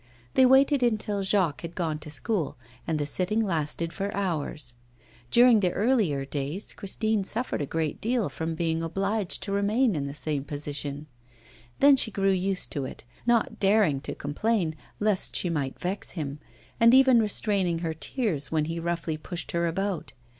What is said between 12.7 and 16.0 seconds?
to it, not daring to complain, lest she might